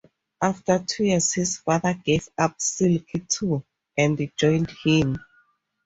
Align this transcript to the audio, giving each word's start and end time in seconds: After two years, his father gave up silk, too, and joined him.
After 0.41 0.79
two 0.79 1.03
years, 1.03 1.31
his 1.35 1.57
father 1.57 1.93
gave 1.93 2.27
up 2.35 2.59
silk, 2.59 3.05
too, 3.29 3.63
and 3.95 4.31
joined 4.35 4.71
him. 4.83 5.19